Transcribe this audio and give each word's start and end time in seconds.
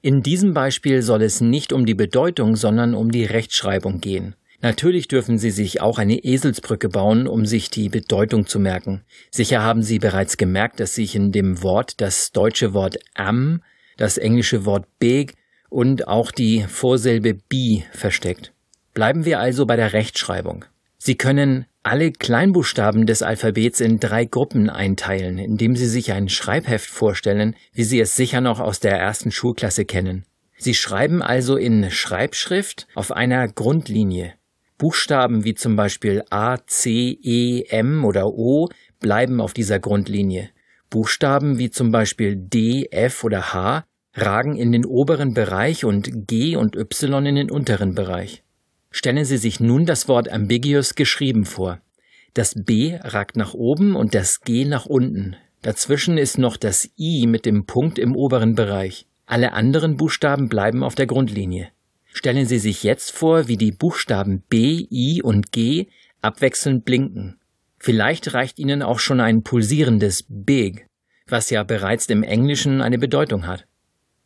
In 0.00 0.22
diesem 0.22 0.54
Beispiel 0.54 1.02
soll 1.02 1.22
es 1.22 1.40
nicht 1.40 1.72
um 1.72 1.86
die 1.86 1.94
Bedeutung, 1.94 2.54
sondern 2.54 2.94
um 2.94 3.10
die 3.10 3.24
Rechtschreibung 3.24 4.00
gehen. 4.00 4.36
Natürlich 4.62 5.08
dürfen 5.08 5.38
Sie 5.38 5.50
sich 5.50 5.80
auch 5.80 5.98
eine 5.98 6.22
Eselsbrücke 6.22 6.90
bauen, 6.90 7.26
um 7.26 7.46
sich 7.46 7.70
die 7.70 7.88
Bedeutung 7.88 8.46
zu 8.46 8.58
merken. 8.58 9.02
Sicher 9.30 9.62
haben 9.62 9.82
Sie 9.82 9.98
bereits 9.98 10.36
gemerkt, 10.36 10.80
dass 10.80 10.94
sich 10.94 11.16
in 11.16 11.32
dem 11.32 11.62
Wort 11.62 12.00
das 12.00 12.32
deutsche 12.32 12.74
Wort 12.74 12.98
am, 13.14 13.62
das 13.96 14.18
englische 14.18 14.66
Wort 14.66 14.86
big 14.98 15.34
und 15.70 16.08
auch 16.08 16.30
die 16.30 16.64
Vorsilbe 16.68 17.34
be 17.34 17.84
versteckt. 17.92 18.52
Bleiben 18.92 19.24
wir 19.24 19.40
also 19.40 19.64
bei 19.64 19.76
der 19.76 19.94
Rechtschreibung. 19.94 20.66
Sie 20.98 21.14
können 21.14 21.64
alle 21.82 22.12
Kleinbuchstaben 22.12 23.06
des 23.06 23.22
Alphabets 23.22 23.80
in 23.80 23.98
drei 24.00 24.26
Gruppen 24.26 24.68
einteilen, 24.68 25.38
indem 25.38 25.74
Sie 25.74 25.86
sich 25.86 26.12
ein 26.12 26.28
Schreibheft 26.28 26.90
vorstellen, 26.90 27.56
wie 27.72 27.84
Sie 27.84 27.98
es 27.98 28.16
sicher 28.16 28.42
noch 28.42 28.60
aus 28.60 28.80
der 28.80 28.98
ersten 28.98 29.30
Schulklasse 29.30 29.86
kennen. 29.86 30.26
Sie 30.58 30.74
schreiben 30.74 31.22
also 31.22 31.56
in 31.56 31.90
Schreibschrift 31.90 32.86
auf 32.94 33.12
einer 33.12 33.48
Grundlinie. 33.48 34.34
Buchstaben 34.80 35.44
wie 35.44 35.52
zum 35.52 35.76
Beispiel 35.76 36.24
A, 36.30 36.56
C, 36.66 37.18
E, 37.22 37.64
M 37.68 38.02
oder 38.02 38.28
O 38.28 38.70
bleiben 38.98 39.42
auf 39.42 39.52
dieser 39.52 39.78
Grundlinie. 39.78 40.48
Buchstaben 40.88 41.58
wie 41.58 41.68
zum 41.68 41.92
Beispiel 41.92 42.34
D, 42.34 42.88
F 42.90 43.22
oder 43.22 43.52
H 43.52 43.84
ragen 44.14 44.56
in 44.56 44.72
den 44.72 44.86
oberen 44.86 45.34
Bereich 45.34 45.84
und 45.84 46.26
G 46.26 46.56
und 46.56 46.76
Y 46.76 47.26
in 47.26 47.34
den 47.34 47.50
unteren 47.50 47.94
Bereich. 47.94 48.42
Stellen 48.90 49.26
Sie 49.26 49.36
sich 49.36 49.60
nun 49.60 49.84
das 49.84 50.08
Wort 50.08 50.32
ambiguous 50.32 50.94
geschrieben 50.94 51.44
vor. 51.44 51.82
Das 52.32 52.54
B 52.56 52.96
ragt 53.02 53.36
nach 53.36 53.52
oben 53.52 53.94
und 53.94 54.14
das 54.14 54.40
G 54.40 54.64
nach 54.64 54.86
unten. 54.86 55.36
Dazwischen 55.60 56.16
ist 56.16 56.38
noch 56.38 56.56
das 56.56 56.88
I 56.98 57.26
mit 57.26 57.44
dem 57.44 57.66
Punkt 57.66 57.98
im 57.98 58.16
oberen 58.16 58.54
Bereich. 58.54 59.06
Alle 59.26 59.52
anderen 59.52 59.98
Buchstaben 59.98 60.48
bleiben 60.48 60.82
auf 60.82 60.94
der 60.94 61.06
Grundlinie. 61.06 61.68
Stellen 62.12 62.46
Sie 62.46 62.58
sich 62.58 62.82
jetzt 62.82 63.12
vor, 63.12 63.48
wie 63.48 63.56
die 63.56 63.72
Buchstaben 63.72 64.42
B, 64.48 64.86
I 64.90 65.22
und 65.22 65.52
G 65.52 65.86
abwechselnd 66.20 66.84
blinken. 66.84 67.38
Vielleicht 67.78 68.34
reicht 68.34 68.58
Ihnen 68.58 68.82
auch 68.82 68.98
schon 68.98 69.20
ein 69.20 69.42
pulsierendes 69.42 70.26
Big, 70.28 70.86
was 71.26 71.50
ja 71.50 71.62
bereits 71.62 72.06
im 72.06 72.22
Englischen 72.22 72.82
eine 72.82 72.98
Bedeutung 72.98 73.46
hat. 73.46 73.66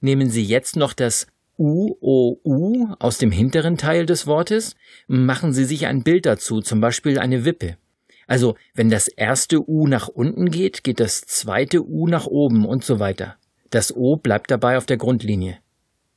Nehmen 0.00 0.28
Sie 0.28 0.44
jetzt 0.44 0.76
noch 0.76 0.92
das 0.92 1.26
U, 1.58 1.96
O, 2.00 2.38
U 2.44 2.94
aus 2.98 3.18
dem 3.18 3.32
hinteren 3.32 3.78
Teil 3.78 4.06
des 4.06 4.26
Wortes, 4.26 4.76
machen 5.06 5.52
Sie 5.52 5.64
sich 5.64 5.86
ein 5.86 6.02
Bild 6.02 6.26
dazu, 6.26 6.60
zum 6.60 6.80
Beispiel 6.80 7.18
eine 7.18 7.44
Wippe. 7.44 7.76
Also, 8.26 8.56
wenn 8.74 8.90
das 8.90 9.08
erste 9.08 9.68
U 9.68 9.88
nach 9.88 10.08
unten 10.08 10.50
geht, 10.50 10.84
geht 10.84 11.00
das 11.00 11.22
zweite 11.22 11.82
U 11.82 12.06
nach 12.06 12.26
oben 12.26 12.66
und 12.66 12.84
so 12.84 13.00
weiter. 13.00 13.36
Das 13.70 13.96
O 13.96 14.16
bleibt 14.16 14.50
dabei 14.50 14.76
auf 14.76 14.86
der 14.86 14.98
Grundlinie. 14.98 15.58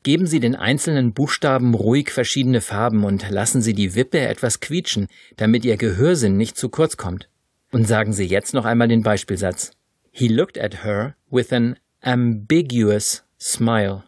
Geben 0.04 0.26
Sie 0.26 0.40
den 0.40 0.56
einzelnen 0.56 1.14
Buchstaben 1.14 1.76
ruhig 1.76 2.10
verschiedene 2.10 2.62
Farben 2.62 3.04
und 3.04 3.30
lassen 3.30 3.62
Sie 3.62 3.74
die 3.74 3.94
Wippe 3.94 4.20
etwas 4.20 4.60
quietschen, 4.60 5.08
damit 5.38 5.64
Ihr 5.64 5.78
Gehörsinn 5.78 6.38
nicht 6.38 6.58
zu 6.58 6.70
kurz 6.70 6.98
kommt. 6.98 7.30
Und 7.72 7.88
sagen 7.88 8.12
Sie 8.12 8.26
jetzt 8.26 8.56
noch 8.56 8.66
einmal 8.66 8.88
den 8.88 9.04
Beispielsatz. 9.04 9.72
He 10.12 10.28
looked 10.28 10.60
at 10.60 10.84
her 10.84 11.16
with 11.30 11.54
an 11.54 11.78
ambiguous 12.02 13.24
smile. 13.40 14.04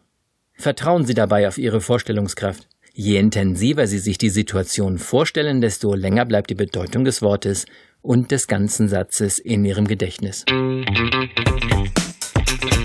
Vertrauen 0.54 1.06
Sie 1.06 1.14
dabei 1.14 1.46
auf 1.46 1.58
Ihre 1.58 1.80
Vorstellungskraft. 1.80 2.68
Je 2.92 3.16
intensiver 3.16 3.86
Sie 3.86 3.98
sich 3.98 4.18
die 4.18 4.30
Situation 4.30 4.98
vorstellen, 4.98 5.60
desto 5.60 5.94
länger 5.94 6.24
bleibt 6.24 6.50
die 6.50 6.54
Bedeutung 6.54 7.04
des 7.04 7.22
Wortes 7.22 7.66
und 8.02 8.32
des 8.32 8.48
ganzen 8.48 8.88
Satzes 8.88 9.38
in 9.38 9.64
Ihrem 9.64 9.86
Gedächtnis. 9.86 10.44